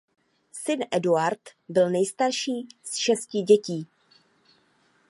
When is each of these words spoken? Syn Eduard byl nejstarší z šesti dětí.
Syn 0.51 0.79
Eduard 0.91 1.39
byl 1.69 1.89
nejstarší 1.89 2.67
z 2.83 2.95
šesti 2.95 3.41
dětí. 3.41 3.87